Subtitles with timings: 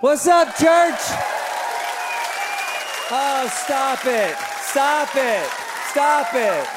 [0.00, 1.00] What's up, church?
[3.10, 4.36] Oh, stop it.
[4.60, 5.48] Stop it.
[5.88, 6.68] Stop it.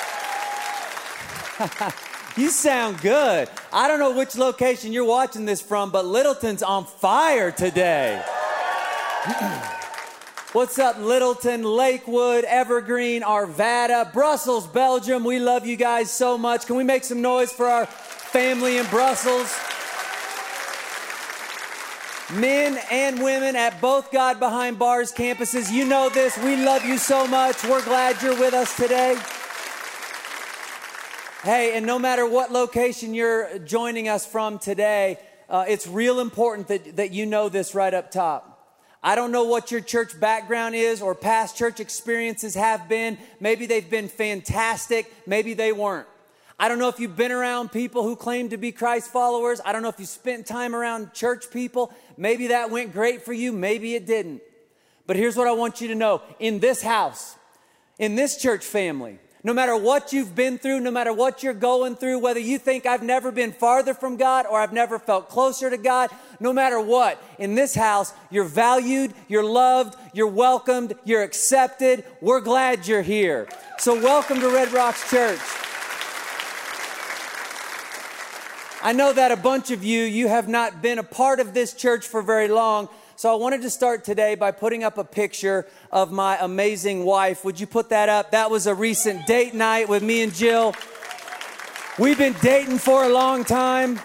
[2.38, 3.50] you sound good.
[3.74, 8.24] I don't know which location you're watching this from, but Littleton's on fire today.
[10.54, 15.26] What's up, Littleton, Lakewood, Evergreen, Arvada, Brussels, Belgium?
[15.26, 16.66] We love you guys so much.
[16.66, 19.54] Can we make some noise for our family in Brussels?
[22.36, 26.38] Men and women at both God Behind Bars campuses, you know this.
[26.38, 27.64] We love you so much.
[27.64, 29.18] We're glad you're with us today.
[31.42, 35.18] Hey, and no matter what location you're joining us from today,
[35.50, 38.78] uh, it's real important that, that you know this right up top.
[39.02, 43.18] I don't know what your church background is or past church experiences have been.
[43.40, 46.08] Maybe they've been fantastic, maybe they weren't.
[46.62, 49.62] I don't know if you've been around people who claim to be Christ followers.
[49.64, 51.94] I don't know if you spent time around church people.
[52.18, 54.42] Maybe that went great for you, maybe it didn't.
[55.08, 57.38] But here's what I want you to know in this house,
[57.98, 61.96] in this church family, no matter what you've been through, no matter what you're going
[61.96, 65.70] through, whether you think I've never been farther from God or I've never felt closer
[65.70, 66.10] to God,
[66.42, 72.04] no matter what, in this house, you're valued, you're loved, you're welcomed, you're accepted.
[72.20, 73.48] We're glad you're here.
[73.78, 75.40] So, welcome to Red Rocks Church.
[78.82, 81.74] I know that a bunch of you, you have not been a part of this
[81.74, 82.88] church for very long.
[83.18, 87.44] So I wanted to start today by putting up a picture of my amazing wife.
[87.44, 88.32] Would you put that up?
[88.32, 90.74] That was a recent date night with me and Jill.
[91.98, 94.00] We've been dating for a long time.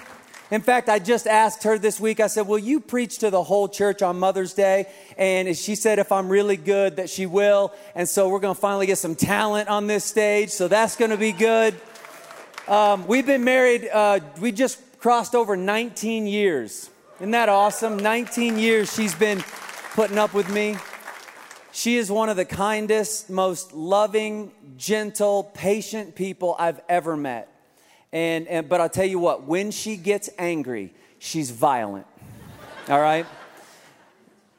[0.50, 3.44] In fact, I just asked her this week, I said, Will you preach to the
[3.44, 4.86] whole church on Mother's Day?
[5.16, 7.72] And she said, If I'm really good, that she will.
[7.94, 10.50] And so we're going to finally get some talent on this stage.
[10.50, 11.80] So that's going to be good.
[12.66, 16.88] Um, we've been married, uh, we just crossed over 19 years.
[17.16, 17.98] Isn't that awesome?
[17.98, 19.44] 19 years she's been
[19.92, 20.76] putting up with me.
[21.72, 27.50] She is one of the kindest, most loving, gentle, patient people I've ever met.
[28.12, 32.06] And, and but I'll tell you what, when she gets angry, she's violent.
[32.88, 33.26] All right?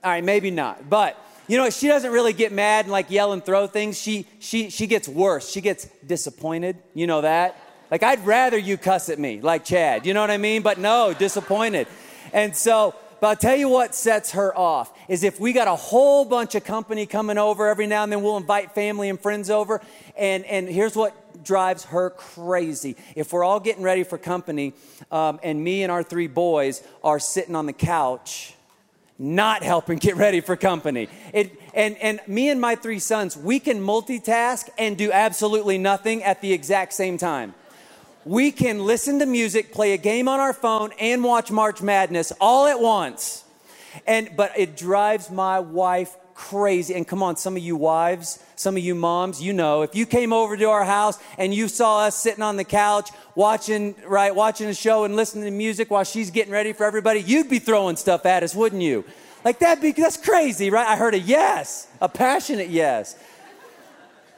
[0.04, 0.92] All right, maybe not.
[0.92, 4.00] But you know, she doesn't really get mad and like yell and throw things.
[4.00, 5.50] She she she gets worse.
[5.50, 6.78] She gets disappointed.
[6.94, 7.65] You know that?
[7.92, 10.06] Like, I'd rather you cuss at me, like Chad.
[10.06, 10.62] You know what I mean?
[10.62, 11.88] But no, disappointed.
[12.34, 15.76] And so, but I'll tell you what sets her off is if we got a
[15.76, 19.50] whole bunch of company coming over every now and then, we'll invite family and friends
[19.50, 19.82] over.
[20.18, 22.96] And, and here's what drives her crazy.
[23.16, 24.74] If we're all getting ready for company,
[25.12, 28.56] um, and me and our three boys are sitting on the couch,
[29.18, 31.08] not helping get ready for company.
[31.34, 36.24] It, and, and me and my three sons, we can multitask and do absolutely nothing
[36.24, 37.54] at the exact same time
[38.26, 42.34] we can listen to music, play a game on our phone, and watch March Madness
[42.42, 43.44] all at once.
[44.06, 46.94] And but it drives my wife crazy.
[46.96, 50.06] And come on, some of you wives, some of you moms, you know, if you
[50.06, 54.36] came over to our house and you saw us sitting on the couch watching, right,
[54.36, 57.60] watching a show and listening to music while she's getting ready for everybody, you'd be
[57.60, 59.06] throwing stuff at us, wouldn't you?
[59.46, 60.88] Like that'd be that's crazy, right?
[60.88, 63.16] I heard a yes, a passionate yes.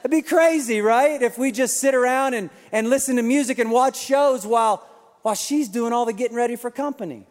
[0.00, 1.20] It'd be crazy, right?
[1.20, 4.86] If we just sit around and, and listen to music and watch shows while,
[5.22, 7.26] while she's doing all the getting ready for company.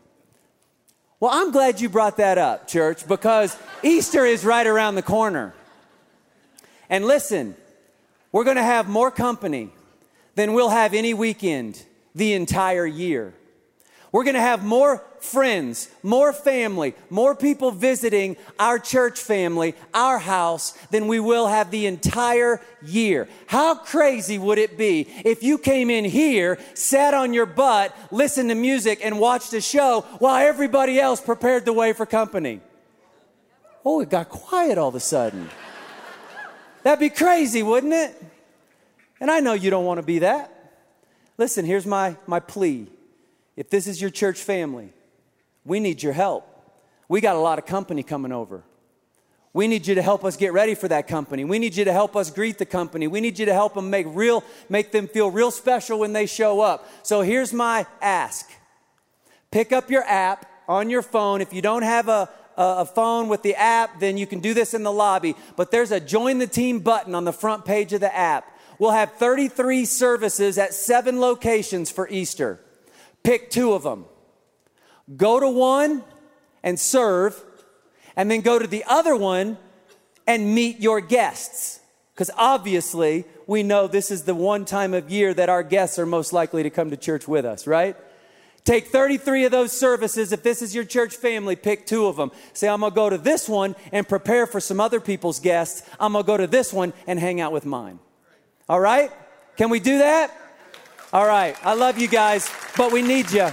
[1.19, 5.53] Well, I'm glad you brought that up, church, because Easter is right around the corner.
[6.89, 7.55] And listen,
[8.31, 9.69] we're going to have more company
[10.35, 13.34] than we'll have any weekend the entire year.
[14.17, 20.17] We're going to have more friends, more family, more people visiting our church family, our
[20.17, 23.29] house, than we will have the entire year.
[23.45, 28.50] How crazy would it be if you came in here, sat on your butt, listened
[28.50, 32.61] to music, and watched a show while everybody else prepared the way for company?
[33.85, 35.47] Oh, it got quiet all of a sudden.
[36.81, 38.19] That'd be crazy, wouldn't it?
[39.22, 40.51] And I know you don't want to be that.
[41.38, 42.88] Listen, here's my, my plea
[43.57, 44.94] if this is your church family,
[45.66, 46.47] we need your help.
[47.09, 48.64] We got a lot of company coming over.
[49.52, 51.43] We need you to help us get ready for that company.
[51.43, 53.08] We need you to help us greet the company.
[53.08, 56.28] We need you to help them make real make them feel real special when they
[56.28, 56.87] show up.
[57.02, 58.47] So here's my ask.
[59.49, 61.41] Pick up your app on your phone.
[61.41, 64.76] If you don't have a, a phone with the app, then you can do this
[64.76, 65.35] in the lobby.
[65.55, 68.46] But there's a join the team button on the front page of the app.
[68.78, 72.59] We'll have 33 services at seven locations for Easter.
[73.28, 74.06] Pick two of them.
[75.18, 76.02] Go to one
[76.64, 77.44] and serve,
[78.16, 79.58] and then go to the other one
[80.26, 81.82] and meet your guests.
[82.14, 86.06] Because obviously, we know this is the one time of year that our guests are
[86.06, 87.97] most likely to come to church with us, right?
[88.64, 90.32] Take 33 of those services.
[90.32, 92.32] If this is your church family, pick two of them.
[92.53, 95.85] Say, I'm going to go to this one and prepare for some other people's guests.
[96.00, 98.00] I'm going to go to this one and hang out with mine.
[98.70, 99.12] All right?
[99.58, 100.32] Can we do that?
[101.14, 101.56] All right.
[101.66, 103.50] I love you guys, but we need you.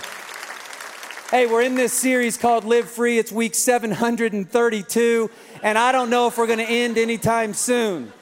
[1.30, 3.16] Hey, we're in this series called Live Free.
[3.16, 5.30] It's week 732,
[5.62, 8.12] and I don't know if we're going to end anytime soon.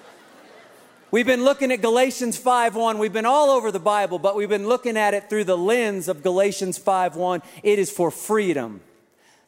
[1.11, 2.99] We've been looking at Galatians 5:1.
[2.99, 6.09] We've been all over the Bible, but we've been looking at it through the lens
[6.09, 7.41] of Galatians 5:1.
[7.63, 8.83] It is for freedom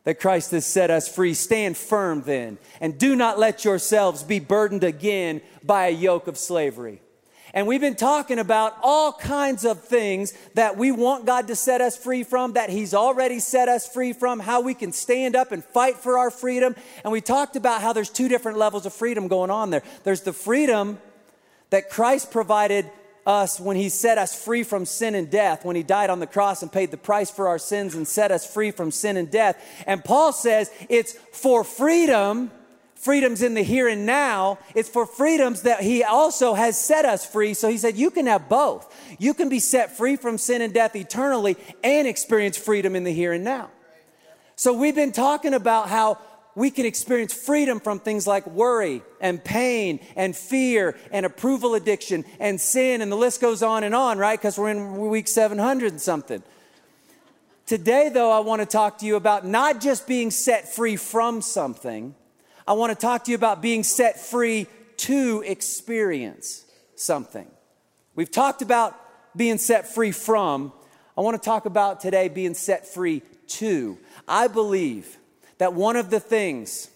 [0.04, 1.34] that Christ has set us free.
[1.34, 6.38] Stand firm then, and do not let yourselves be burdened again by a yoke of
[6.38, 7.02] slavery.
[7.54, 11.80] And we've been talking about all kinds of things that we want God to set
[11.80, 15.52] us free from, that He's already set us free from, how we can stand up
[15.52, 16.74] and fight for our freedom.
[17.04, 19.84] And we talked about how there's two different levels of freedom going on there.
[20.02, 20.98] There's the freedom
[21.70, 22.90] that Christ provided
[23.24, 26.26] us when he set us free from sin and death, when he died on the
[26.26, 29.30] cross and paid the price for our sins and set us free from sin and
[29.30, 29.64] death.
[29.86, 32.50] And Paul says it's for freedom,
[33.04, 37.24] freedoms in the here and now, it's for freedoms that he also has set us
[37.24, 37.52] free.
[37.52, 38.92] So he said, You can have both.
[39.18, 43.12] You can be set free from sin and death eternally and experience freedom in the
[43.12, 43.70] here and now.
[44.56, 46.18] So we've been talking about how
[46.54, 52.24] we can experience freedom from things like worry and pain and fear and approval addiction
[52.40, 54.38] and sin, and the list goes on and on, right?
[54.38, 56.42] Because we're in week 700 and something.
[57.66, 61.42] Today, though, I want to talk to you about not just being set free from
[61.42, 62.14] something,
[62.66, 64.66] I want to talk to you about being set free
[64.98, 66.64] to experience
[66.96, 67.46] something.
[68.14, 68.98] We've talked about
[69.36, 70.72] being set free from.
[71.16, 73.98] I want to talk about today being set free to.
[74.26, 75.18] I believe
[75.58, 76.90] that one of the things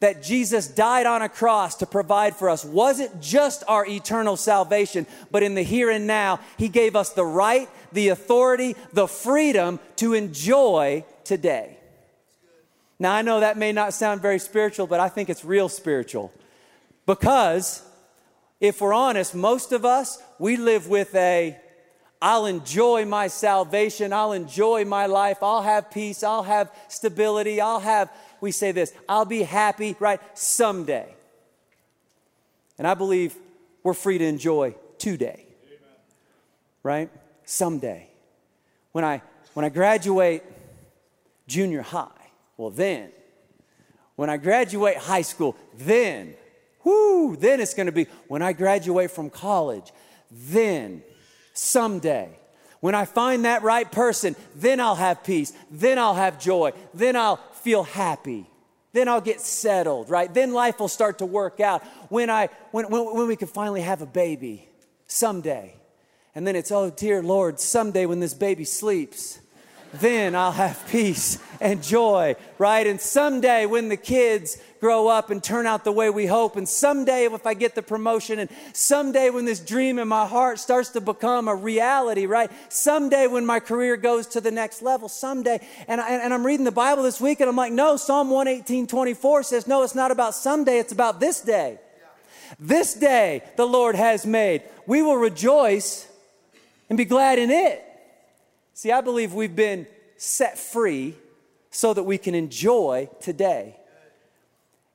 [0.00, 5.06] that Jesus died on a cross to provide for us wasn't just our eternal salvation,
[5.30, 9.80] but in the here and now, He gave us the right, the authority, the freedom
[9.96, 11.78] to enjoy today.
[12.98, 16.32] Now, I know that may not sound very spiritual, but I think it's real spiritual.
[17.06, 17.82] Because
[18.60, 21.58] if we're honest, most of us, we live with a
[22.22, 24.14] I'll enjoy my salvation.
[24.14, 25.42] I'll enjoy my life.
[25.42, 26.22] I'll have peace.
[26.22, 27.60] I'll have stability.
[27.60, 28.10] I'll have,
[28.40, 30.20] we say this, I'll be happy, right?
[30.32, 31.14] Someday.
[32.78, 33.36] And I believe
[33.82, 35.44] we're free to enjoy today.
[35.66, 35.78] Amen.
[36.82, 37.10] Right?
[37.44, 38.08] Someday.
[38.92, 39.20] When I
[39.52, 40.42] when I graduate
[41.46, 42.08] junior high,
[42.56, 43.10] well then.
[44.16, 46.34] When I graduate high school, then.
[46.84, 49.92] Whoo, then it's going to be when I graduate from college,
[50.30, 51.02] then
[51.52, 52.38] someday.
[52.80, 57.16] When I find that right person, then I'll have peace, then I'll have joy, then
[57.16, 58.46] I'll feel happy.
[58.92, 60.32] Then I'll get settled, right?
[60.32, 61.82] Then life will start to work out.
[62.10, 64.68] When I when, when, when we can finally have a baby
[65.08, 65.74] someday.
[66.34, 69.40] And then it's, oh dear Lord, someday when this baby sleeps,
[70.00, 72.86] then I'll have peace and joy, right?
[72.86, 76.68] And someday when the kids grow up and turn out the way we hope, and
[76.68, 80.90] someday if I get the promotion, and someday when this dream in my heart starts
[80.90, 82.50] to become a reality, right?
[82.68, 85.66] Someday when my career goes to the next level, someday.
[85.88, 88.86] And, I, and I'm reading the Bible this week and I'm like, no, Psalm 118
[88.86, 91.78] 24 says, no, it's not about someday, it's about this day.
[92.58, 94.62] This day the Lord has made.
[94.86, 96.06] We will rejoice
[96.88, 97.82] and be glad in it.
[98.74, 99.86] See, I believe we've been
[100.16, 101.14] set free
[101.70, 103.76] so that we can enjoy today.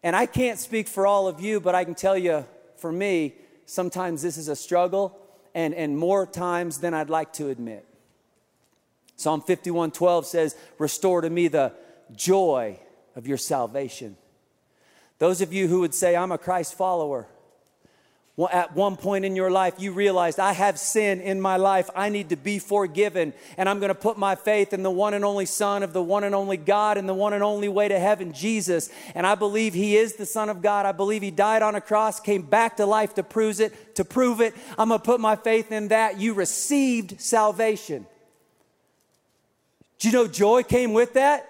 [0.03, 2.45] And I can't speak for all of you, but I can tell you
[2.75, 5.17] for me, sometimes this is a struggle,
[5.53, 7.86] and, and more times than I'd like to admit.
[9.15, 11.74] Psalm 51 12 says, Restore to me the
[12.13, 12.79] joy
[13.15, 14.15] of your salvation.
[15.19, 17.27] Those of you who would say, I'm a Christ follower,
[18.48, 21.89] at one point in your life you realized I have sin in my life.
[21.96, 23.34] I need to be forgiven.
[23.58, 26.01] And I'm going to put my faith in the one and only Son of the
[26.01, 28.89] one and only God and the one and only way to heaven, Jesus.
[29.15, 30.86] And I believe He is the Son of God.
[30.86, 34.05] I believe He died on a cross, came back to life to prove it, to
[34.05, 34.55] prove it.
[34.77, 36.19] I'm going to put my faith in that.
[36.19, 38.05] You received salvation.
[39.98, 41.46] Do you know joy came with that?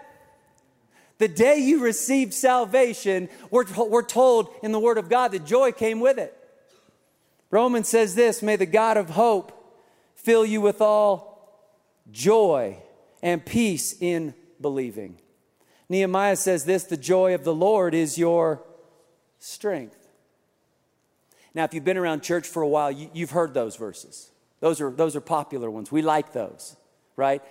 [1.20, 5.74] The day you received salvation, we're, we're told in the Word of God that joy
[5.74, 6.34] came with it.
[7.52, 9.56] Romans says this May the God of hope
[10.16, 11.30] fill you with all
[12.12, 12.78] joy
[13.22, 15.18] and peace in believing.
[15.90, 18.64] Nehemiah says this the joy of the Lord is your
[19.40, 19.96] strength.
[21.54, 24.30] Now, if you've been around church for a while, you, have heard those verses.
[24.60, 25.92] Those are, those are popular ones.
[25.92, 26.76] We like those,
[27.16, 27.42] right?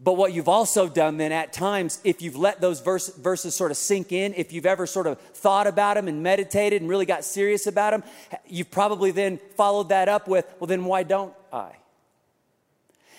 [0.00, 3.72] But what you've also done then at times, if you've let those verse, verses sort
[3.72, 7.06] of sink in, if you've ever sort of thought about them and meditated and really
[7.06, 8.04] got serious about them,
[8.46, 11.72] you've probably then followed that up with, well, then why don't I?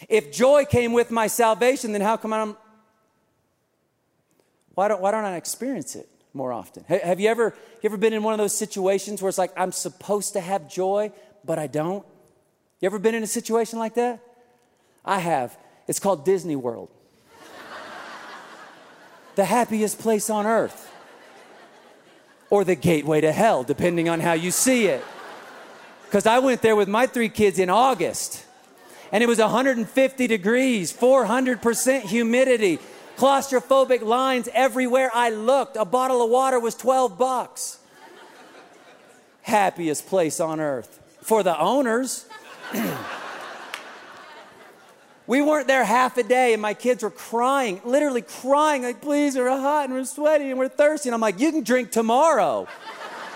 [0.08, 2.56] If joy came with my salvation, then how come I'm
[4.80, 6.86] why don't, why don't I experience it more often?
[6.86, 9.74] Have you ever, you ever been in one of those situations where it's like, I'm
[9.74, 11.12] supposed to have joy,
[11.44, 12.06] but I don't?
[12.80, 14.22] You ever been in a situation like that?
[15.04, 15.58] I have.
[15.90, 16.88] It's called Disney World.
[19.34, 20.94] the happiest place on earth.
[22.52, 25.04] Or the gateway to hell, depending on how you see it.
[26.06, 28.46] Because I went there with my three kids in August,
[29.12, 32.78] and it was 150 degrees, 400% humidity
[33.18, 35.76] claustrophobic lines everywhere I looked.
[35.76, 37.80] A bottle of water was 12 bucks.
[39.42, 42.28] Happiest place on earth for the owners.
[45.30, 49.36] we weren't there half a day, and my kids were crying, literally crying, like, please,
[49.36, 51.08] we're hot and we're sweaty and we're thirsty.
[51.08, 52.68] And I'm like, you can drink tomorrow.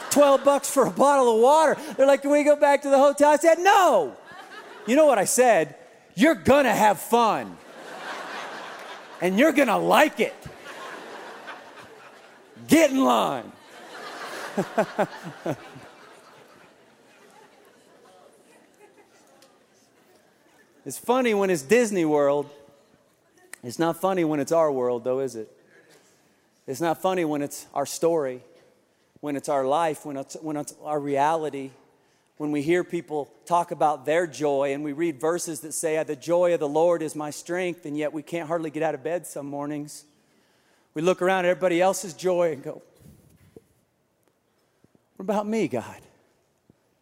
[0.10, 1.78] 12 bucks for a bottle of water.
[1.96, 3.30] They're like, can we go back to the hotel?
[3.30, 4.16] I said, no.
[4.88, 5.76] You know what I said?
[6.16, 7.56] You're gonna have fun
[9.22, 10.34] and you're gonna like it.
[12.68, 13.52] Get in line.
[20.86, 22.50] it's funny when it's Disney World.
[23.64, 25.50] It's not funny when it's our world, though, is it?
[26.68, 28.42] It's not funny when it's our story,
[29.22, 31.72] when it's our life, when it's, when it's our reality
[32.38, 36.16] when we hear people talk about their joy and we read verses that say, The
[36.16, 39.04] joy of the Lord is my strength, and yet we can't hardly get out of
[39.04, 40.04] bed some mornings.
[40.94, 42.82] We look around at everybody else's joy and go,
[45.16, 46.02] What about me, God?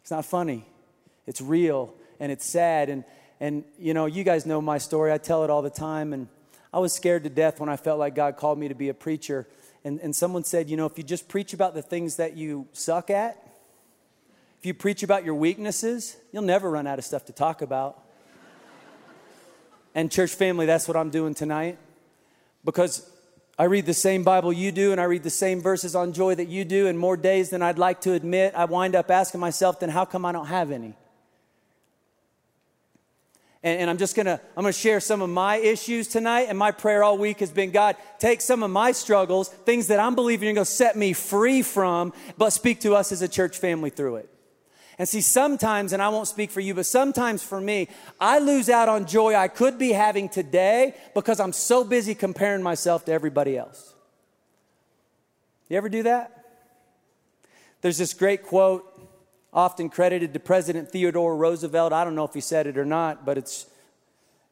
[0.02, 0.66] It's not funny,
[1.26, 2.88] it's real, and it's sad.
[2.88, 3.04] And,
[3.42, 6.12] and you know, you guys know my story, I tell it all the time.
[6.12, 6.28] And
[6.72, 8.94] I was scared to death when I felt like God called me to be a
[8.94, 9.48] preacher.
[9.82, 12.68] And, and someone said, You know, if you just preach about the things that you
[12.72, 13.36] suck at,
[14.60, 18.04] if you preach about your weaknesses, you'll never run out of stuff to talk about.
[19.92, 21.78] and, church family, that's what I'm doing tonight
[22.64, 23.10] because
[23.58, 26.36] I read the same Bible you do, and I read the same verses on joy
[26.36, 28.54] that you do, and more days than I'd like to admit.
[28.54, 30.94] I wind up asking myself, then how come I don't have any?
[33.62, 36.46] And, and, I'm just gonna I'm gonna share some of my issues tonight.
[36.48, 40.00] And my prayer all week has been, God, take some of my struggles, things that
[40.00, 43.58] I'm believing you're gonna set me free from, but speak to us as a church
[43.58, 44.28] family through it.
[44.98, 47.88] And see, sometimes, and I won't speak for you, but sometimes for me,
[48.20, 52.62] I lose out on joy I could be having today because I'm so busy comparing
[52.62, 53.94] myself to everybody else.
[55.68, 56.44] You ever do that?
[57.80, 58.91] There's this great quote,
[59.52, 61.92] often credited to President Theodore Roosevelt.
[61.92, 63.66] I don't know if he said it or not, but it's,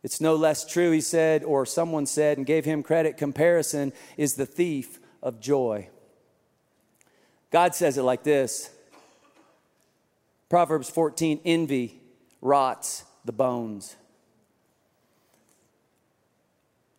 [0.03, 0.91] it's no less true.
[0.91, 5.89] He said, or someone said, and gave him credit comparison is the thief of joy.
[7.51, 8.71] God says it like this
[10.49, 12.01] Proverbs 14 envy
[12.41, 13.97] rots the bones.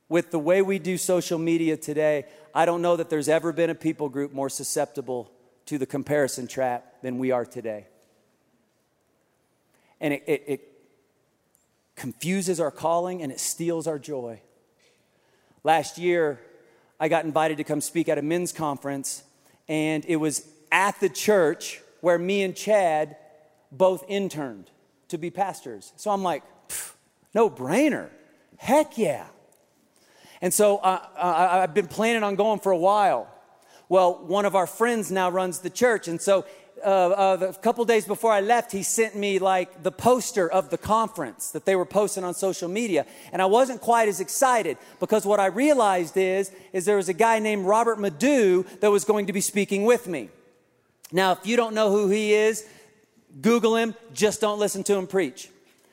[0.10, 3.70] With the way we do social media today, I don't know that there's ever been
[3.70, 5.32] a people group more susceptible
[5.68, 7.88] to the comparison trap than we are today.
[10.02, 10.68] And it, it, it
[11.96, 14.42] confuses our calling and it steals our joy.
[15.64, 16.42] Last year,
[17.00, 19.24] I got invited to come speak at a men's conference,
[19.68, 23.16] and it was at the church where me and Chad
[23.72, 24.70] both interned
[25.08, 25.94] to be pastors.
[25.96, 26.44] So I'm like,
[27.34, 28.10] no brainer.
[28.58, 29.28] Heck yeah.
[30.42, 33.28] And so uh, I've been planning on going for a while.
[33.90, 36.08] Well, one of our friends now runs the church.
[36.08, 36.46] And so
[36.84, 40.70] uh, uh, a couple days before I left, he sent me like the poster of
[40.70, 43.06] the conference that they were posting on social media.
[43.32, 47.14] And I wasn't quite as excited because what I realized is, is there was a
[47.14, 50.30] guy named Robert Madu that was going to be speaking with me.
[51.12, 52.66] Now, if you don't know who he is,
[53.42, 55.50] Google him, just don't listen to him preach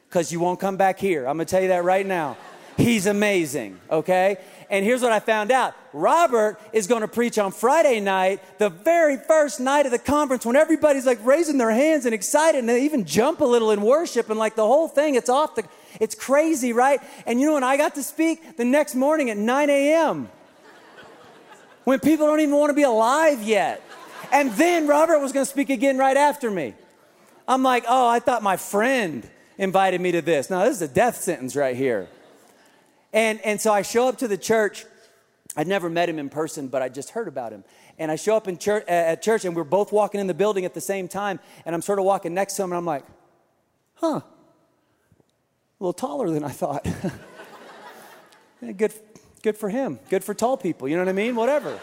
[0.09, 1.27] because you won't come back here.
[1.27, 2.37] I'm going to tell you that right now.
[2.77, 4.39] He's amazing, okay?
[4.71, 8.69] And here's what I found out Robert is going to preach on Friday night, the
[8.69, 12.69] very first night of the conference, when everybody's like raising their hands and excited and
[12.69, 15.65] they even jump a little in worship and like the whole thing, it's off the,
[16.01, 17.01] it's crazy, right?
[17.27, 20.29] And you know when I got to speak the next morning at 9 a.m.,
[21.85, 23.83] when people don't even want to be alive yet.
[24.31, 26.75] And then Robert was going to speak again right after me.
[27.47, 30.51] I'm like, oh, I thought my friend invited me to this.
[30.51, 32.09] Now, this is a death sentence right here.
[33.13, 34.85] And, and so I show up to the church.
[35.57, 37.65] I'd never met him in person, but I just heard about him.
[37.99, 40.35] And I show up in church, uh, at church, and we're both walking in the
[40.35, 41.41] building at the same time.
[41.65, 43.05] And I'm sort of walking next to him, and I'm like,
[43.95, 44.25] huh, a
[45.81, 46.87] little taller than I thought.
[48.77, 48.93] good,
[49.43, 49.99] good for him.
[50.11, 50.89] Good for tall people.
[50.89, 51.35] You know what I mean?
[51.35, 51.79] Whatever.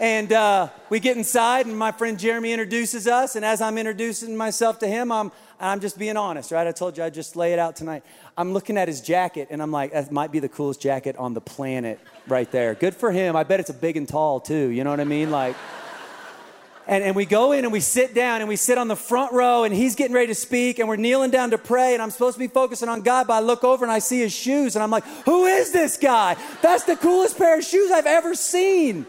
[0.00, 3.34] And uh, we get inside, and my friend Jeremy introduces us.
[3.34, 6.68] And as I'm introducing myself to him, I'm, I'm just being honest, right?
[6.68, 8.04] I told you I'd just lay it out tonight.
[8.36, 11.34] I'm looking at his jacket, and I'm like, that might be the coolest jacket on
[11.34, 12.76] the planet right there.
[12.76, 13.34] Good for him.
[13.34, 14.68] I bet it's a big and tall, too.
[14.68, 15.32] You know what I mean?
[15.32, 15.56] Like,
[16.86, 19.32] and, and we go in and we sit down and we sit on the front
[19.32, 22.10] row and he's getting ready to speak and we're kneeling down to pray and I'm
[22.10, 24.74] supposed to be focusing on God, but I look over and I see his shoes
[24.74, 26.36] and I'm like, who is this guy?
[26.62, 29.04] That's the coolest pair of shoes I've ever seen.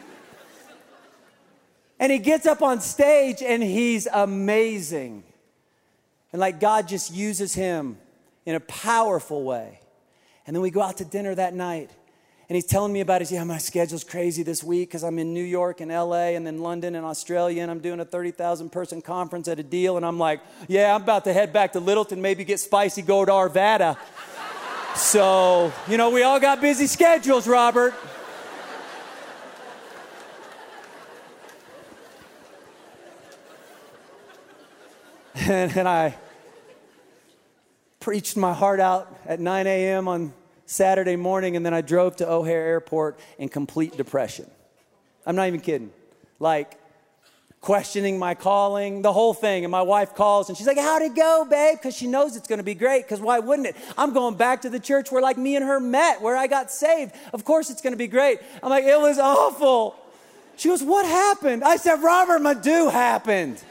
[2.00, 5.24] And he gets up on stage and he's amazing.
[6.32, 7.98] And like God just uses him
[8.46, 9.80] in a powerful way.
[10.48, 11.92] And then we go out to dinner that night.
[12.48, 15.36] And he's telling me about his, yeah, my schedule's crazy this week because I'm in
[15.36, 19.04] New York and LA and then London and Australia and I'm doing a 30,000 person
[19.04, 19.98] conference at a deal.
[19.98, 23.24] And I'm like, yeah, I'm about to head back to Littleton, maybe get spicy, go
[23.24, 23.98] to Arvada.
[24.96, 27.94] so, you know, we all got busy schedules, Robert.
[35.50, 36.16] And, and I
[38.00, 40.08] preached my heart out at 9 a.m.
[40.08, 40.34] on
[40.66, 44.50] Saturday morning, and then I drove to O'Hare Airport in complete depression.
[45.26, 45.92] I'm not even kidding.
[46.40, 46.80] Like,
[47.62, 49.66] questioning my calling, the whole thing.
[49.66, 51.78] And my wife calls and she's like, How'd it go, babe?
[51.78, 53.04] Because she knows it's going to be great.
[53.04, 53.76] Because why wouldn't it?
[53.98, 56.72] I'm going back to the church where, like, me and her met, where I got
[56.72, 57.14] saved.
[57.34, 58.40] Of course, it's going to be great.
[58.64, 59.96] I'm like, It was awful.
[60.56, 61.64] She goes, What happened?
[61.64, 63.62] I said, Robert Madu happened.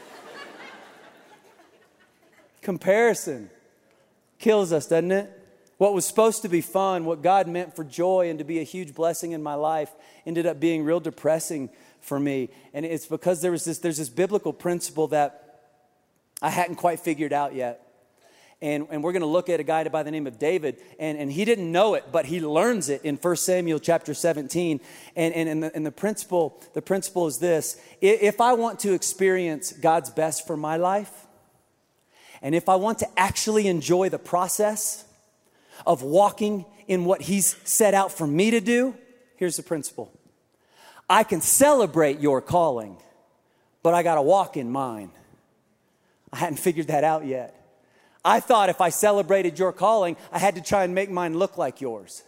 [2.61, 3.49] Comparison
[4.37, 5.35] kills us, doesn't it?
[5.77, 8.63] What was supposed to be fun, what God meant for joy and to be a
[8.63, 9.89] huge blessing in my life,
[10.25, 11.69] ended up being real depressing
[12.01, 12.49] for me.
[12.73, 15.61] And it's because there was this, there's this biblical principle that
[16.41, 17.85] I hadn't quite figured out yet.
[18.61, 20.81] And, and we're going to look at a guy by the name of David.
[20.99, 24.81] And, and he didn't know it, but he learns it in 1 Samuel chapter 17.
[25.15, 28.93] And, and, and, the, and the, principle, the principle is this if I want to
[28.93, 31.27] experience God's best for my life,
[32.41, 35.05] and if I want to actually enjoy the process
[35.85, 38.95] of walking in what He's set out for me to do,
[39.35, 40.11] here's the principle
[41.09, 42.97] I can celebrate your calling,
[43.83, 45.11] but I got to walk in mine.
[46.31, 47.55] I hadn't figured that out yet.
[48.23, 51.57] I thought if I celebrated your calling, I had to try and make mine look
[51.57, 52.23] like yours.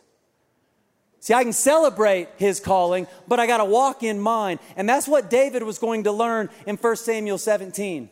[1.19, 4.57] See, I can celebrate his calling, but I got to walk in mine.
[4.75, 8.09] And that's what David was going to learn in 1 Samuel 17.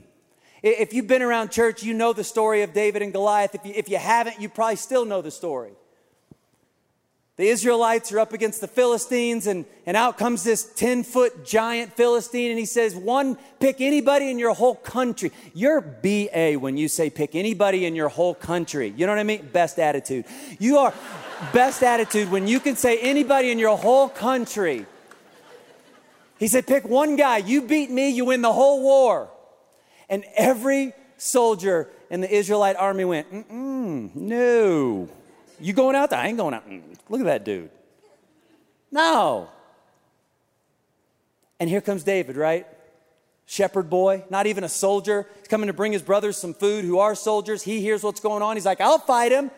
[0.61, 3.55] If you've been around church, you know the story of David and Goliath.
[3.55, 5.71] If you, if you haven't, you probably still know the story.
[7.37, 11.93] The Israelites are up against the Philistines, and, and out comes this 10 foot giant
[11.93, 15.31] Philistine, and he says, One, pick anybody in your whole country.
[15.53, 18.93] You're BA when you say pick anybody in your whole country.
[18.97, 19.47] You know what I mean?
[19.53, 20.25] Best attitude.
[20.59, 20.93] You are
[21.53, 24.85] best attitude when you can say anybody in your whole country.
[26.39, 27.37] He said, Pick one guy.
[27.37, 29.29] You beat me, you win the whole war.
[30.09, 35.09] And every soldier in the Israelite army went, mm no.
[35.59, 36.19] You going out there?
[36.19, 36.67] I ain't going out.
[36.69, 37.69] Mm, look at that dude.
[38.91, 39.49] No.
[41.59, 42.65] And here comes David, right?
[43.45, 45.27] Shepherd boy, not even a soldier.
[45.39, 47.63] He's coming to bring his brothers some food who are soldiers.
[47.63, 48.55] He hears what's going on.
[48.55, 49.51] He's like, I'll fight him.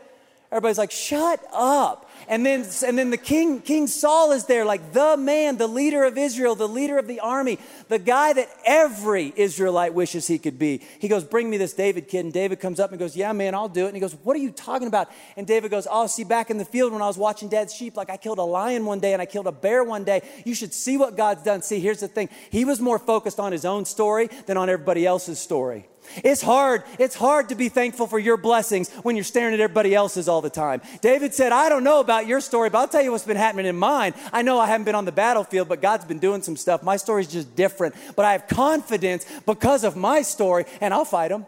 [0.51, 2.09] Everybody's like, shut up.
[2.27, 6.03] And then, and then the king, King Saul is there, like the man, the leader
[6.03, 10.59] of Israel, the leader of the army, the guy that every Israelite wishes he could
[10.59, 10.81] be.
[10.99, 12.25] He goes, Bring me this David kid.
[12.25, 13.89] And David comes up and goes, Yeah, man, I'll do it.
[13.89, 15.09] And he goes, What are you talking about?
[15.35, 17.95] And David goes, Oh, see, back in the field when I was watching dad's sheep,
[17.95, 20.21] like I killed a lion one day and I killed a bear one day.
[20.45, 21.61] You should see what God's done.
[21.61, 25.05] See, here's the thing he was more focused on his own story than on everybody
[25.05, 25.87] else's story.
[26.24, 26.84] It's hard.
[27.00, 30.41] It's hard to be thankful for your blessings when you're staring at everybody else's all
[30.41, 30.82] the time.
[31.02, 33.65] David said, I don't know about your story, but I'll tell you what's been happening
[33.65, 34.13] in mine.
[34.32, 36.84] I know I haven't been on the battlefield, but God's been doing some stuff.
[36.84, 37.95] My story's just different.
[38.15, 41.45] But I have confidence because of my story, and I'll fight him.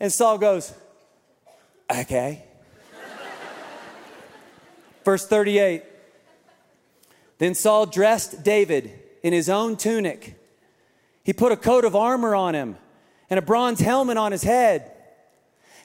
[0.00, 0.72] And Saul goes,
[1.90, 2.44] Okay.
[5.04, 5.82] Verse 38
[7.38, 10.38] Then Saul dressed David in his own tunic
[11.28, 12.78] he put a coat of armor on him
[13.30, 14.90] and a bronze helmet on his head.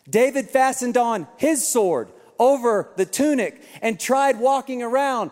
[0.10, 5.32] David fastened on his sword over the tunic and tried walking around.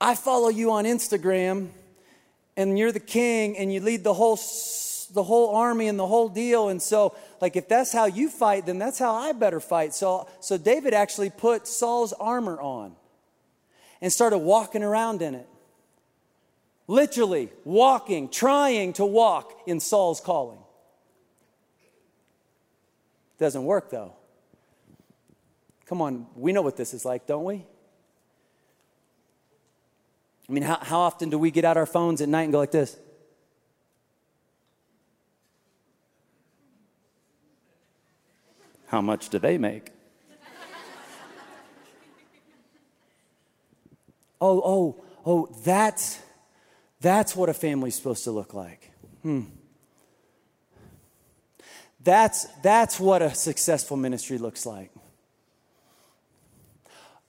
[0.00, 1.68] I follow you on Instagram
[2.56, 4.38] and you're the king and you lead the whole
[5.14, 8.64] the whole army and the whole deal and so like if that's how you fight
[8.64, 9.94] then that's how I better fight.
[9.94, 12.96] So so David actually put Saul's armor on
[14.00, 15.48] and started walking around in it
[16.92, 20.58] literally walking, trying to walk in Saul's calling.
[23.38, 24.12] Doesn't work though.
[25.86, 27.64] Come on, we know what this is like, don't we?
[30.48, 32.58] I mean, how, how often do we get out our phones at night and go
[32.58, 32.96] like this?
[38.86, 39.88] How much do they make?
[44.40, 46.18] oh, oh, oh, that's,
[47.02, 48.90] that's what a family's supposed to look like.
[49.22, 49.42] Hmm.
[52.02, 54.90] That's, that's what a successful ministry looks like.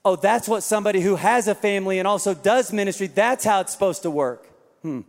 [0.05, 3.71] Oh, that's what somebody who has a family and also does ministry, that's how it's
[3.71, 4.47] supposed to work.
[4.81, 5.01] Hmm.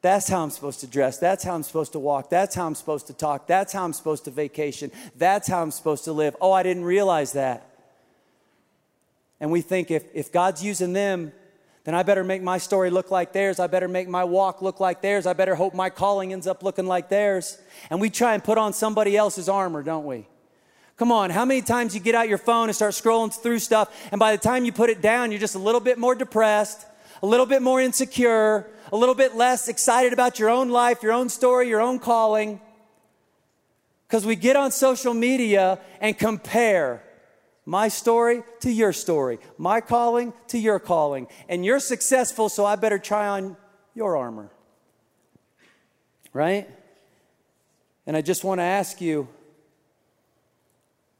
[0.00, 1.18] That's how I'm supposed to dress.
[1.18, 2.28] That's how I'm supposed to walk.
[2.28, 3.46] That's how I'm supposed to talk.
[3.46, 4.90] That's how I'm supposed to vacation.
[5.16, 6.34] That's how I'm supposed to live.
[6.40, 7.68] Oh, I didn't realize that.
[9.38, 11.32] And we think if, if God's using them,
[11.84, 13.58] then I better make my story look like theirs.
[13.58, 15.26] I better make my walk look like theirs.
[15.26, 17.58] I better hope my calling ends up looking like theirs.
[17.90, 20.28] And we try and put on somebody else's armor, don't we?
[20.96, 23.92] Come on, how many times you get out your phone and start scrolling through stuff,
[24.12, 26.86] and by the time you put it down, you're just a little bit more depressed,
[27.22, 31.12] a little bit more insecure, a little bit less excited about your own life, your
[31.12, 32.60] own story, your own calling.
[34.06, 37.02] Because we get on social media and compare
[37.64, 41.28] my story to your story, my calling to your calling.
[41.48, 43.56] And you're successful, so I better try on
[43.94, 44.50] your armor.
[46.32, 46.68] Right?
[48.06, 49.28] And I just want to ask you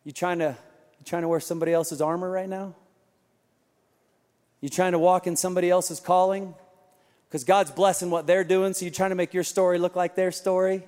[0.04, 0.56] you trying to
[1.02, 2.74] you trying to wear somebody else's armor right now?
[4.60, 6.54] You trying to walk in somebody else's calling?
[7.28, 10.14] Because God's blessing what they're doing, so you're trying to make your story look like
[10.14, 10.84] their story?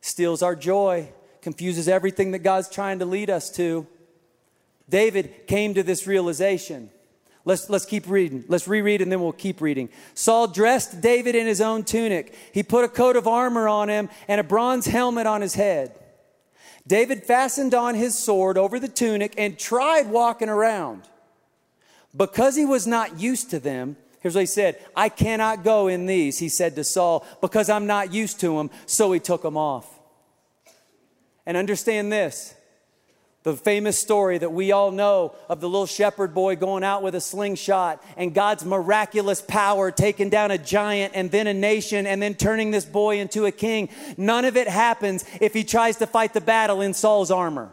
[0.00, 1.08] Steals our joy,
[1.42, 3.86] confuses everything that God's trying to lead us to.
[4.88, 6.90] David came to this realization.
[7.44, 8.44] Let's, let's keep reading.
[8.48, 9.88] Let's reread and then we'll keep reading.
[10.14, 12.34] Saul dressed David in his own tunic.
[12.52, 15.96] He put a coat of armor on him and a bronze helmet on his head.
[16.86, 21.02] David fastened on his sword over the tunic and tried walking around.
[22.16, 26.06] Because he was not used to them, here's what he said I cannot go in
[26.06, 28.70] these, he said to Saul, because I'm not used to them.
[28.86, 29.86] So he took them off.
[31.44, 32.56] And understand this
[33.46, 37.14] the famous story that we all know of the little shepherd boy going out with
[37.14, 42.20] a slingshot and God's miraculous power taking down a giant and then a nation and
[42.20, 43.88] then turning this boy into a king.
[44.16, 47.70] None of it happens if he tries to fight the battle in Saul's armor.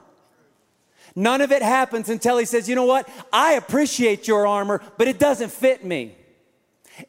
[1.16, 3.10] None of it happens until he says, You know what?
[3.34, 6.16] I appreciate your armor, but it doesn't fit me.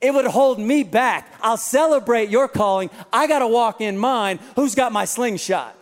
[0.00, 1.30] It would hold me back.
[1.42, 2.88] I'll celebrate your calling.
[3.12, 4.38] I got to walk in mine.
[4.56, 5.76] Who's got my slingshot?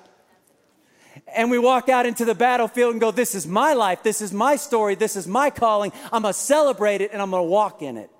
[1.34, 4.32] And we walk out into the battlefield and go, This is my life, this is
[4.32, 5.92] my story, this is my calling.
[6.12, 8.10] I'm gonna celebrate it and I'm gonna walk in it.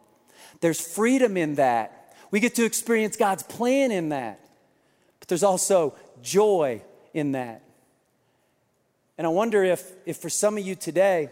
[0.60, 2.14] There's freedom in that.
[2.30, 4.40] We get to experience God's plan in that.
[5.20, 7.62] But there's also joy in that.
[9.18, 11.30] And I wonder if, if for some of you today,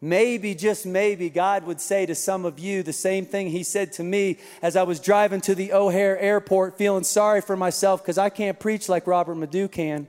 [0.00, 3.92] maybe, just maybe, God would say to some of you the same thing He said
[3.94, 8.18] to me as I was driving to the O'Hare airport feeling sorry for myself because
[8.18, 10.06] I can't preach like Robert Madu can.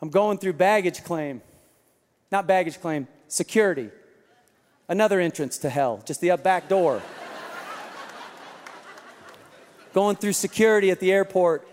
[0.00, 1.42] I'm going through baggage claim.
[2.30, 3.90] Not baggage claim, security.
[4.88, 7.02] Another entrance to hell, just the back door.
[9.92, 11.66] going through security at the airport.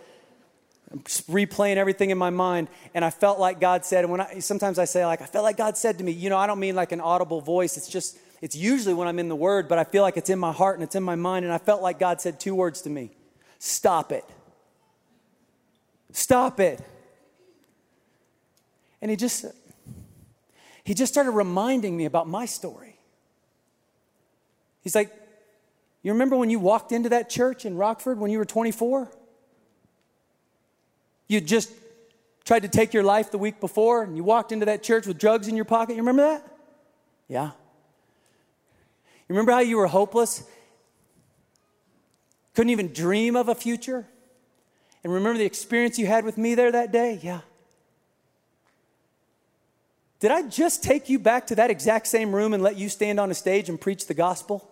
[0.91, 4.39] I'm replaying everything in my mind, and I felt like God said, and when I
[4.39, 6.59] sometimes I say like I felt like God said to me, you know, I don't
[6.59, 7.75] mean like an audible voice.
[7.75, 10.39] It's just it's usually when I'm in the Word, but I feel like it's in
[10.39, 12.81] my heart and it's in my mind, and I felt like God said two words
[12.83, 13.11] to me:
[13.59, 14.23] Stop it.
[16.11, 16.79] Stop it.
[19.05, 19.45] And he just
[20.83, 22.97] he just started reminding me about my story.
[24.81, 25.13] He's like,
[26.01, 29.11] You remember when you walked into that church in Rockford when you were 24?
[31.27, 31.71] You just
[32.45, 35.19] tried to take your life the week before and you walked into that church with
[35.19, 35.91] drugs in your pocket.
[35.91, 36.57] You remember that?
[37.27, 37.45] Yeah.
[37.45, 40.43] You remember how you were hopeless?
[42.55, 44.07] Couldn't even dream of a future?
[45.03, 47.19] And remember the experience you had with me there that day?
[47.21, 47.41] Yeah.
[50.19, 53.19] Did I just take you back to that exact same room and let you stand
[53.19, 54.69] on a stage and preach the gospel?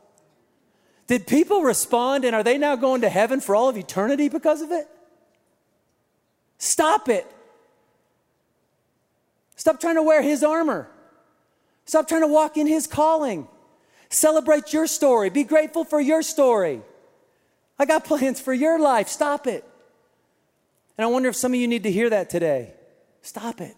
[1.08, 4.62] Did people respond and are they now going to heaven for all of eternity because
[4.62, 4.88] of it?
[6.58, 7.28] Stop it.
[9.56, 10.90] Stop trying to wear his armor.
[11.86, 13.48] Stop trying to walk in his calling.
[14.10, 15.30] Celebrate your story.
[15.30, 16.82] Be grateful for your story.
[17.78, 19.10] I got plans for your life.
[19.10, 19.66] Stop it.
[20.98, 22.74] And I wonder if some of you need to hear that today.
[23.22, 23.76] Stop it.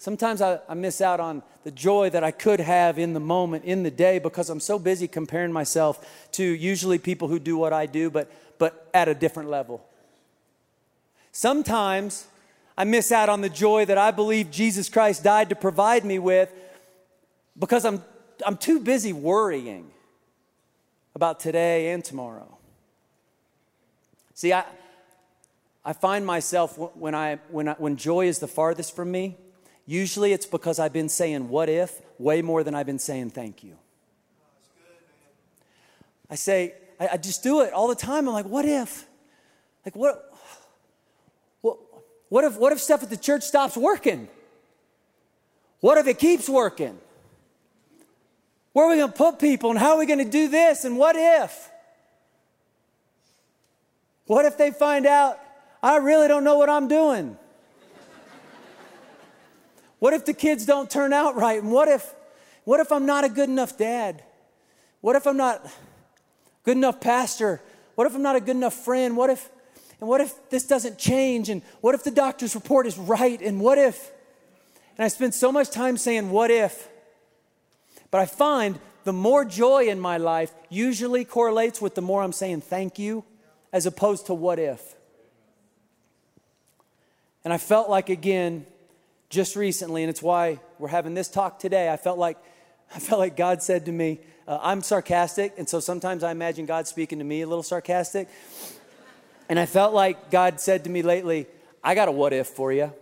[0.00, 3.66] Sometimes I, I, miss out on the joy that I could have in the moment,
[3.66, 7.74] in the day, because I'm so busy comparing myself to usually people who do what
[7.74, 9.84] I do, but, but at a different level.
[11.32, 12.26] Sometimes
[12.78, 16.18] I miss out on the joy that I believe Jesus Christ died to provide me
[16.18, 16.50] with
[17.58, 18.02] because I'm,
[18.46, 19.90] I'm too busy worrying
[21.14, 22.56] about today and tomorrow.
[24.32, 24.64] See, I,
[25.84, 29.36] I find myself when, I, when, I, when joy is the farthest from me,
[29.90, 33.64] usually it's because I've been saying what if way more than I've been saying thank
[33.64, 33.76] you.
[36.30, 38.28] I say, I, I just do it all the time.
[38.28, 39.04] I'm like, what if?
[39.84, 40.32] Like, what,
[41.60, 41.78] what,
[42.28, 44.28] what, if, what if stuff at the church stops working?
[45.80, 46.96] What if it keeps working?
[48.72, 50.84] Where are we going to put people and how are we going to do this?
[50.84, 51.68] And what if?
[54.26, 55.40] What if they find out
[55.82, 57.36] I really don't know what I'm doing?
[60.00, 61.62] What if the kids don't turn out right?
[61.62, 62.14] And what if
[62.64, 64.22] what if I'm not a good enough dad?
[65.00, 65.66] What if I'm not
[66.64, 67.62] good enough pastor?
[67.94, 69.16] What if I'm not a good enough friend?
[69.16, 69.48] What if
[70.00, 71.48] and what if this doesn't change?
[71.48, 73.40] And what if the doctor's report is right?
[73.40, 74.10] And what if?
[74.98, 76.88] And I spend so much time saying what if
[78.10, 82.32] but I find the more joy in my life usually correlates with the more I'm
[82.32, 83.24] saying thank you
[83.72, 84.96] as opposed to what if.
[87.44, 88.66] And I felt like, again,
[89.30, 92.36] just recently, and it's why we're having this talk today, I felt like,
[92.94, 96.66] I felt like God said to me, uh, I'm sarcastic, and so sometimes I imagine
[96.66, 98.28] God speaking to me a little sarcastic.
[99.48, 101.46] And I felt like God said to me lately,
[101.82, 102.92] I got a what if for you.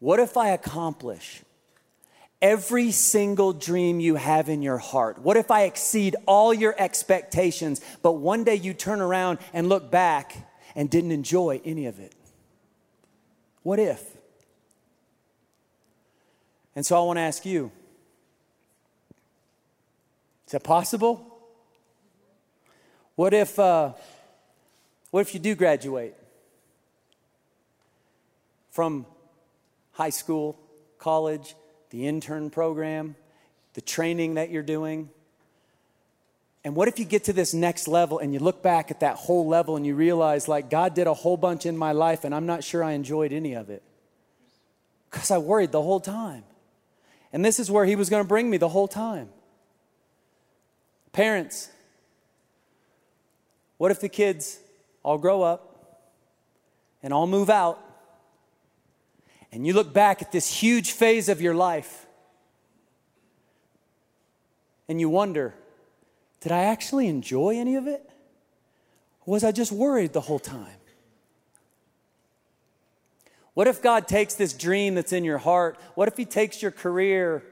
[0.00, 1.42] What if I accomplish
[2.40, 5.18] every single dream you have in your heart?
[5.18, 9.90] What if I exceed all your expectations, but one day you turn around and look
[9.90, 12.14] back and didn't enjoy any of it?
[13.62, 14.02] What if?
[16.74, 17.70] And so I want to ask you
[20.46, 21.28] is that possible?
[23.14, 23.92] What if, uh,
[25.10, 26.14] what if you do graduate
[28.70, 29.06] from
[29.92, 30.58] high school,
[30.98, 31.54] college,
[31.90, 33.14] the intern program,
[33.74, 35.10] the training that you're doing.
[36.64, 39.16] And what if you get to this next level and you look back at that
[39.16, 42.34] whole level and you realize, like, God did a whole bunch in my life and
[42.34, 43.82] I'm not sure I enjoyed any of it?
[45.10, 46.44] Because I worried the whole time.
[47.32, 49.28] And this is where He was going to bring me the whole time.
[51.12, 51.68] Parents,
[53.76, 54.60] what if the kids
[55.02, 56.00] all grow up
[57.02, 57.80] and all move out
[59.50, 62.06] and you look back at this huge phase of your life
[64.88, 65.54] and you wonder,
[66.42, 68.08] did I actually enjoy any of it?
[69.24, 70.66] Was I just worried the whole time?
[73.54, 75.78] What if God takes this dream that's in your heart?
[75.94, 77.44] What if He takes your career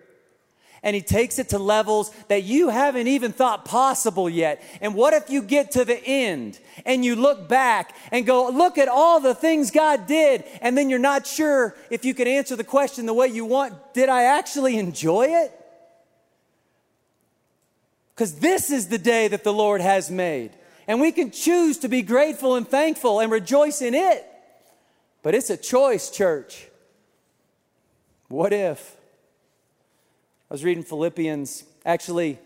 [0.82, 4.62] and he takes it to levels that you haven't even thought possible yet.
[4.80, 8.78] And what if you get to the end and you look back and go, look
[8.78, 12.56] at all the things God did, and then you're not sure if you can answer
[12.56, 15.59] the question the way you want, did I actually enjoy it?
[18.20, 20.50] Because this is the day that the Lord has made.
[20.86, 24.26] And we can choose to be grateful and thankful and rejoice in it.
[25.22, 26.68] But it's a choice, church.
[28.28, 28.94] What if?
[30.50, 31.64] I was reading Philippians.
[31.86, 32.38] Actually,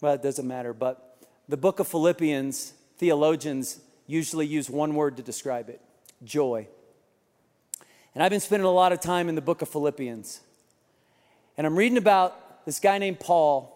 [0.00, 1.18] well, it doesn't matter, but
[1.50, 5.82] the book of Philippians, theologians usually use one word to describe it
[6.24, 6.66] joy.
[8.14, 10.40] And I've been spending a lot of time in the book of Philippians.
[11.58, 13.74] And I'm reading about this guy named Paul.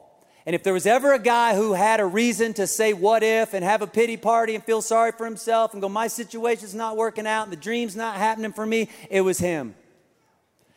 [0.50, 3.54] And if there was ever a guy who had a reason to say what if
[3.54, 6.96] and have a pity party and feel sorry for himself and go, my situation's not
[6.96, 9.76] working out and the dream's not happening for me, it was him.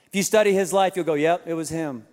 [0.05, 2.05] If you study his life, you'll go, yep, it was him.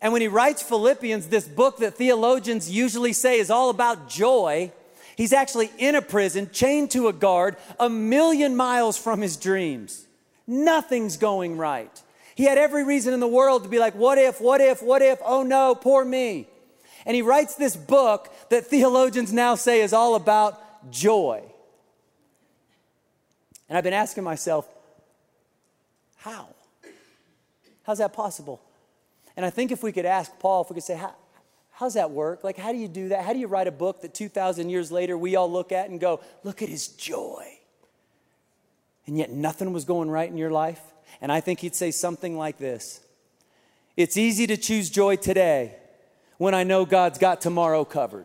[0.00, 4.70] And when he writes Philippians, this book that theologians usually say is all about joy,
[5.16, 10.06] he's actually in a prison, chained to a guard, a million miles from his dreams.
[10.46, 12.00] Nothing's going right.
[12.36, 15.02] He had every reason in the world to be like, what if, what if, what
[15.02, 16.46] if, oh no, poor me.
[17.10, 21.42] And he writes this book that theologians now say is all about joy.
[23.68, 24.68] And I've been asking myself,
[26.18, 26.46] how?
[27.82, 28.62] How's that possible?
[29.36, 31.12] And I think if we could ask Paul, if we could say, how,
[31.72, 32.44] how's that work?
[32.44, 33.24] Like, how do you do that?
[33.24, 35.98] How do you write a book that 2,000 years later we all look at and
[35.98, 37.44] go, look at his joy?
[39.08, 40.80] And yet nothing was going right in your life?
[41.20, 43.00] And I think he'd say something like this
[43.96, 45.74] It's easy to choose joy today
[46.40, 48.24] when I know God's got tomorrow covered.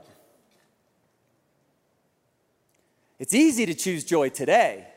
[3.20, 4.88] It's easy to choose joy today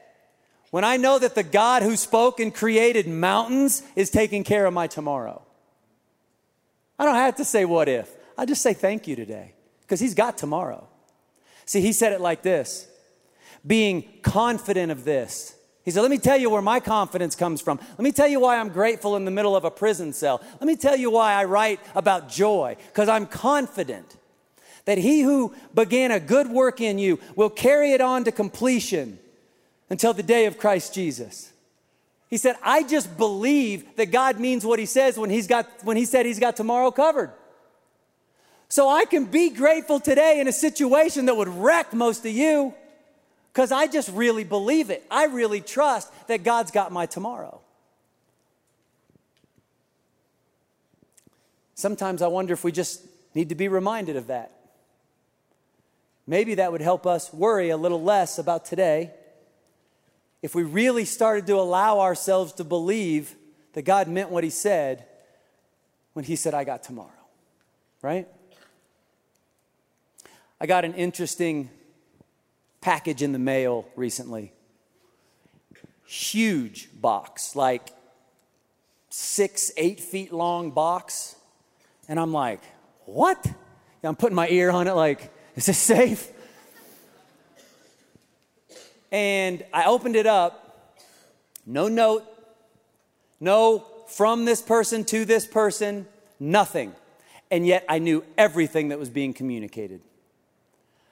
[0.71, 4.73] when I know that the God who spoke and created mountains is taking care of
[4.73, 5.43] my tomorrow.
[6.97, 8.09] I don't have to say what if.
[8.39, 10.87] I just say thank you today because he's got tomorrow.
[11.65, 12.87] See, he said it like this
[13.67, 15.57] being confident of this.
[15.89, 17.81] He said, Let me tell you where my confidence comes from.
[17.93, 20.43] Let me tell you why I'm grateful in the middle of a prison cell.
[20.61, 24.19] Let me tell you why I write about joy, because I'm confident
[24.85, 29.19] that he who began a good work in you will carry it on to completion
[29.89, 31.55] until the day of Christ Jesus.
[32.29, 35.97] He said, I just believe that God means what he says when, he's got, when
[35.97, 37.33] he said he's got tomorrow covered.
[38.69, 42.75] So I can be grateful today in a situation that would wreck most of you
[43.59, 45.05] because I just really believe it.
[45.11, 47.61] I really trust that God's got my tomorrow.
[51.75, 54.53] Sometimes I wonder if we just need to be reminded of that.
[56.25, 59.11] Maybe that would help us worry a little less about today
[60.41, 63.35] if we really started to allow ourselves to believe
[63.73, 65.05] that God meant what He said
[66.13, 67.11] when He said, I got tomorrow,
[68.03, 68.29] right?
[70.61, 71.71] I got an interesting
[72.81, 74.53] package in the mail recently.
[76.07, 77.91] Huge box, like
[79.11, 81.37] six, eight feet long box.
[82.09, 82.61] And I'm like,
[83.05, 83.47] what?
[84.03, 86.31] I'm putting my ear on it, like, is this safe?
[89.11, 90.97] And I opened it up,
[91.67, 92.25] no note,
[93.41, 96.07] no from this person to this person,
[96.41, 96.95] nothing.
[97.51, 100.01] And yet I knew everything that was being communicated.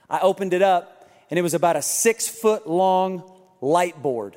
[0.09, 0.96] I opened it up,
[1.31, 3.23] and it was about a six foot long
[3.61, 4.37] light board.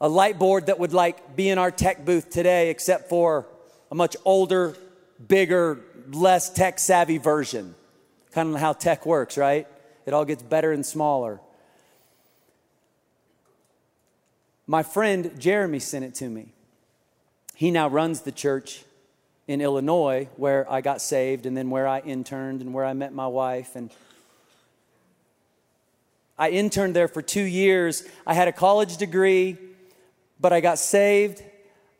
[0.00, 3.46] A light board that would like be in our tech booth today, except for
[3.90, 4.76] a much older,
[5.26, 5.80] bigger,
[6.10, 7.74] less tech savvy version.
[8.32, 9.66] Kind of how tech works, right?
[10.06, 11.40] It all gets better and smaller.
[14.66, 16.52] My friend Jeremy sent it to me.
[17.54, 18.84] He now runs the church
[19.48, 23.12] in Illinois where I got saved and then where I interned and where I met
[23.12, 23.90] my wife and
[26.38, 28.04] I interned there for 2 years.
[28.26, 29.56] I had a college degree,
[30.38, 31.42] but I got saved.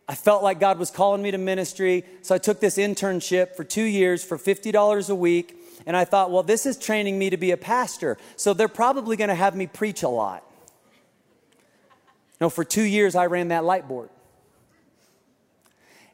[0.08, 3.64] I felt like God was calling me to ministry, so I took this internship for
[3.64, 5.56] 2 years for $50 a week.
[5.86, 8.18] And I thought, well, this is training me to be a pastor.
[8.36, 10.44] So they're probably going to have me preach a lot.
[12.40, 14.10] No, for two years I ran that light board.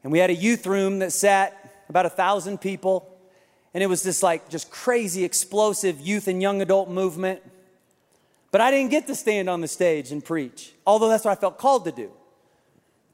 [0.02, 3.10] And we had a youth room that sat about a thousand people.
[3.72, 7.42] And it was this like just crazy, explosive youth and young adult movement.
[8.54, 11.40] But I didn't get to stand on the stage and preach, although that's what I
[11.40, 12.12] felt called to do.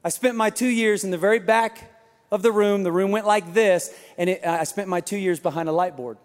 [0.03, 1.99] I spent my two years in the very back
[2.29, 2.83] of the room.
[2.83, 5.97] The room went like this, and it, I spent my two years behind a light
[5.97, 6.19] board.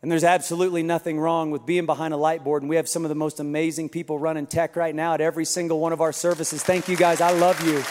[0.00, 2.62] And there's absolutely nothing wrong with being behind a light board.
[2.62, 5.44] And we have some of the most amazing people running tech right now at every
[5.44, 6.62] single one of our services.
[6.62, 7.20] Thank you guys.
[7.20, 7.84] I love you.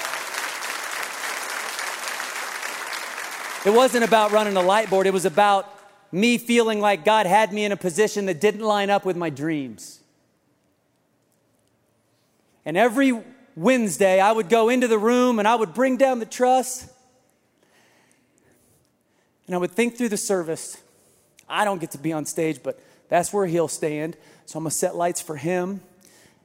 [3.72, 5.79] It wasn't about running a light board, it was about
[6.12, 9.30] me feeling like God had me in a position that didn't line up with my
[9.30, 10.00] dreams.
[12.66, 13.24] And every
[13.56, 16.92] Wednesday, I would go into the room and I would bring down the truss
[19.50, 20.78] and I would think through the service.
[21.50, 24.16] I don't get to be on stage, but that's where he'll stand.
[24.46, 25.82] So I'm going to set lights for him.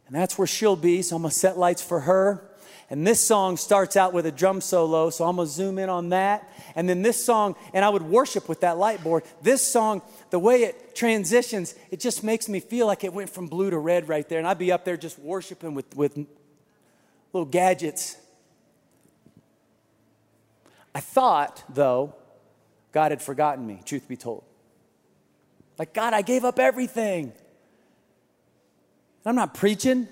[0.07, 1.03] And that's where she'll be.
[1.03, 2.43] So I'm going to set lights for her.
[2.95, 5.11] And this song starts out with a drum solo.
[5.11, 6.49] So I'm to zoom in on that.
[6.77, 9.25] And then this song, and I would worship with that light board.
[9.43, 13.49] This song, the way it transitions, it just makes me feel like it went from
[13.49, 14.39] blue to red right there.
[14.39, 16.17] And I'd be up there just worshiping with, with
[17.33, 18.17] little gadgets.
[20.95, 22.15] I thought, though,
[22.93, 24.45] God had forgotten me, truth be told.
[25.81, 27.33] Like, God, I gave up everything.
[29.27, 30.07] I'm not preaching.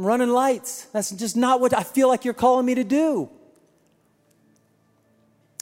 [0.00, 0.86] I'm running lights.
[0.94, 3.28] That's just not what I feel like you're calling me to do.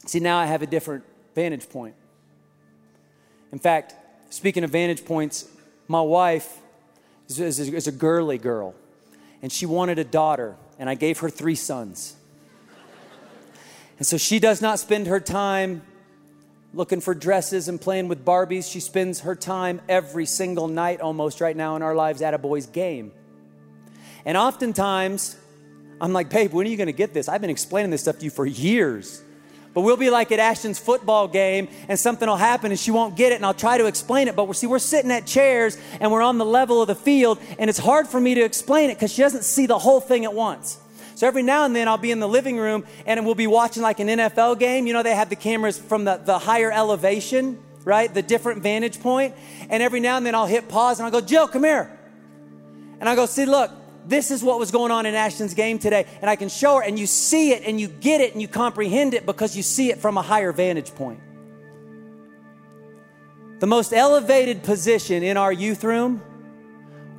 [0.06, 1.02] See, now I have a different
[1.34, 1.96] vantage point.
[3.50, 3.96] In fact,
[4.30, 5.48] speaking of vantage points,
[5.88, 6.60] my wife
[7.28, 8.76] is, is, is a girly girl,
[9.42, 12.14] and she wanted a daughter, and I gave her three sons.
[13.98, 15.82] and so she does not spend her time
[16.72, 18.70] looking for dresses and playing with Barbies.
[18.70, 22.38] She spends her time every single night almost right now in our lives at a
[22.38, 23.10] boy's game.
[24.24, 25.36] And oftentimes,
[26.00, 27.28] I'm like, babe, when are you going to get this?
[27.28, 29.22] I've been explaining this stuff to you for years.
[29.74, 33.16] But we'll be like at Ashton's football game and something will happen and she won't
[33.16, 34.34] get it and I'll try to explain it.
[34.34, 37.38] But we're, see, we're sitting at chairs and we're on the level of the field
[37.58, 40.24] and it's hard for me to explain it because she doesn't see the whole thing
[40.24, 40.78] at once.
[41.14, 43.82] So every now and then I'll be in the living room and we'll be watching
[43.82, 44.86] like an NFL game.
[44.86, 48.12] You know, they have the cameras from the, the higher elevation, right?
[48.12, 49.34] The different vantage point.
[49.68, 51.96] And every now and then I'll hit pause and I'll go, Jill, come here.
[53.00, 53.70] And I go, see, look,
[54.08, 56.06] this is what was going on in Ashton's game today.
[56.22, 58.48] And I can show her, and you see it, and you get it, and you
[58.48, 61.20] comprehend it because you see it from a higher vantage point.
[63.60, 66.22] The most elevated position in our youth room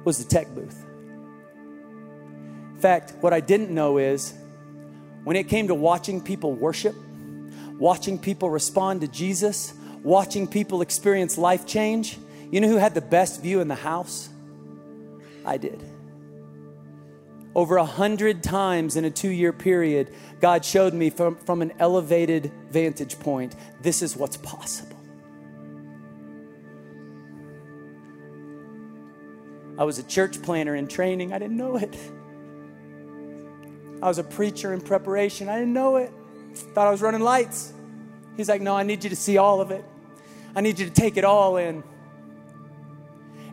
[0.03, 0.83] was the tech booth.
[2.73, 4.33] In fact, what I didn't know is
[5.25, 6.95] when it came to watching people worship,
[7.77, 12.17] watching people respond to Jesus, watching people experience life change,
[12.51, 14.29] you know who had the best view in the house?
[15.45, 15.83] I did.
[17.55, 21.73] Over a hundred times in a two year period, God showed me from, from an
[21.79, 24.97] elevated vantage point this is what's possible.
[29.77, 31.97] I was a church planner in training, I didn't know it.
[34.01, 36.11] I was a preacher in preparation, I didn't know it.
[36.53, 37.73] Thought I was running lights.
[38.37, 39.83] He's like, No, I need you to see all of it.
[40.55, 41.83] I need you to take it all in.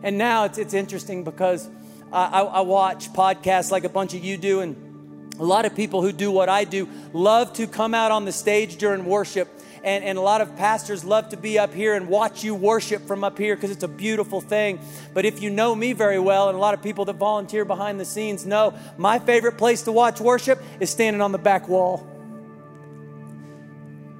[0.03, 1.69] And now it's, it's interesting because
[2.11, 6.01] I, I, watch podcasts like a bunch of you do, and a lot of people
[6.01, 9.49] who do what I do love to come out on the stage during worship.
[9.83, 13.07] And, and a lot of pastors love to be up here and watch you worship
[13.07, 14.79] from up here because it's a beautiful thing.
[15.13, 17.99] But if you know me very well, and a lot of people that volunteer behind
[17.99, 22.05] the scenes know, my favorite place to watch worship is standing on the back wall.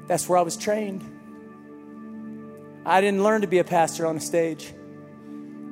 [0.08, 1.04] That's where I was trained.
[2.86, 4.74] I didn't learn to be a pastor on a stage.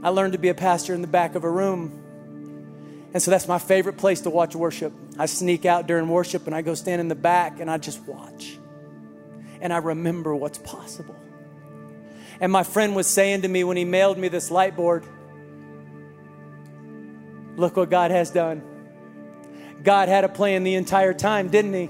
[0.03, 2.04] I learned to be a pastor in the back of a room.
[3.15, 4.91] And so that's my favorite place to watch worship.
[5.17, 8.05] I sneak out during worship and I go stand in the back and I just
[8.05, 8.59] watch.
[9.61, 11.15] And I remember what's possible.
[12.41, 15.05] And my friend was saying to me when he mailed me this light board,
[17.55, 18.61] Look what God has done.
[19.81, 21.89] God had a plan the entire time, didn't he?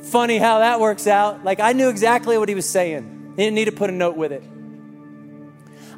[0.00, 1.42] Funny how that works out.
[1.42, 3.32] Like I knew exactly what he was saying.
[3.34, 4.44] He didn't need to put a note with it.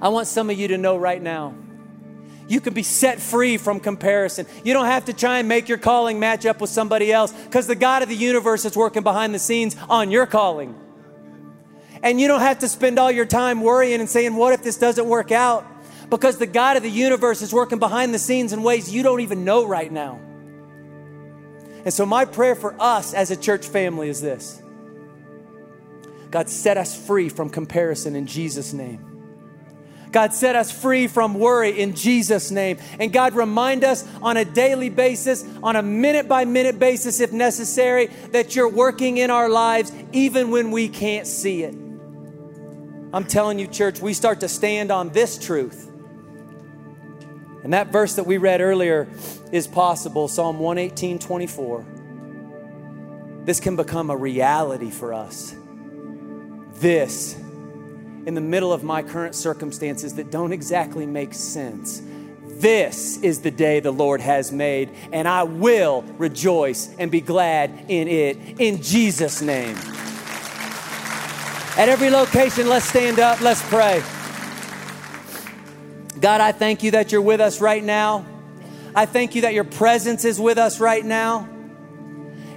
[0.00, 1.54] I want some of you to know right now
[2.48, 4.46] you can be set free from comparison.
[4.64, 7.66] You don't have to try and make your calling match up with somebody else because
[7.66, 10.74] the God of the universe is working behind the scenes on your calling.
[12.02, 14.78] And you don't have to spend all your time worrying and saying, What if this
[14.78, 15.66] doesn't work out?
[16.08, 19.20] Because the God of the universe is working behind the scenes in ways you don't
[19.20, 20.18] even know right now.
[21.84, 24.62] And so, my prayer for us as a church family is this
[26.30, 29.07] God, set us free from comparison in Jesus' name.
[30.12, 32.78] God, set us free from worry in Jesus' name.
[32.98, 37.32] And God, remind us on a daily basis, on a minute by minute basis, if
[37.32, 41.74] necessary, that you're working in our lives even when we can't see it.
[43.12, 45.90] I'm telling you, church, we start to stand on this truth.
[47.64, 49.08] And that verse that we read earlier
[49.52, 51.86] is possible Psalm 118 24.
[53.44, 55.54] This can become a reality for us.
[56.74, 57.34] This
[58.28, 62.02] in the middle of my current circumstances that don't exactly make sense.
[62.44, 67.86] This is the day the Lord has made, and I will rejoice and be glad
[67.88, 68.36] in it.
[68.60, 69.74] In Jesus' name.
[71.78, 74.02] At every location, let's stand up, let's pray.
[76.20, 78.26] God, I thank you that you're with us right now.
[78.94, 81.48] I thank you that your presence is with us right now.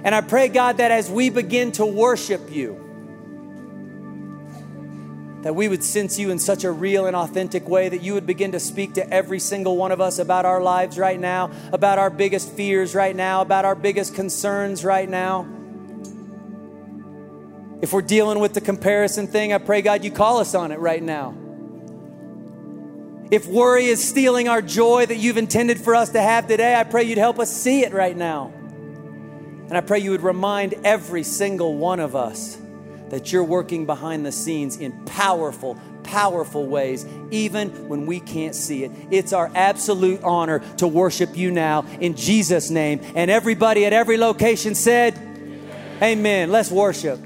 [0.04, 2.81] And I pray, God, that as we begin to worship you,
[5.42, 8.26] that we would sense you in such a real and authentic way that you would
[8.26, 11.98] begin to speak to every single one of us about our lives right now, about
[11.98, 15.46] our biggest fears right now, about our biggest concerns right now.
[17.82, 20.78] If we're dealing with the comparison thing, I pray, God, you call us on it
[20.78, 21.34] right now.
[23.32, 26.84] If worry is stealing our joy that you've intended for us to have today, I
[26.84, 28.52] pray you'd help us see it right now.
[29.68, 32.61] And I pray you would remind every single one of us
[33.12, 38.84] that you're working behind the scenes in powerful, powerful ways, even when we can't see
[38.84, 38.90] it.
[39.10, 43.02] It's our absolute honor to worship you now in Jesus' name.
[43.14, 46.02] And everybody at every location said, Amen.
[46.02, 46.50] Amen.
[46.50, 47.20] Let's worship.